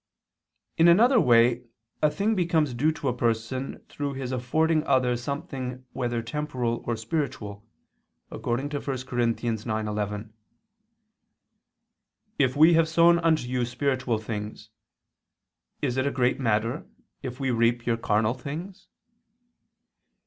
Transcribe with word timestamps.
In 0.79 0.87
another 0.87 1.19
way 1.19 1.61
a 2.01 2.09
thing 2.09 2.33
becomes 2.33 2.73
due 2.73 2.91
to 2.91 3.07
a 3.07 3.15
person 3.15 3.85
through 3.87 4.13
his 4.13 4.31
affording 4.31 4.83
others 4.85 5.21
something 5.21 5.85
whether 5.93 6.23
temporal 6.23 6.83
or 6.87 6.95
spiritual, 6.97 7.63
according 8.31 8.69
to 8.69 8.77
1 8.81 8.85
Cor. 9.05 9.19
9:11, 9.19 10.31
"If 12.39 12.55
we 12.55 12.73
have 12.73 12.89
sown 12.89 13.19
unto 13.19 13.47
you 13.47 13.63
spiritual 13.63 14.17
things, 14.17 14.71
is 15.83 15.97
it 15.97 16.07
a 16.07 16.11
great 16.11 16.39
matter 16.39 16.87
if 17.21 17.39
we 17.39 17.51
reap 17.51 17.85
your 17.85 17.97
carnal 17.97 18.33
things?" 18.33 18.87